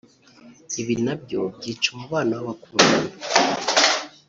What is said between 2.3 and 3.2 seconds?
w’abakundana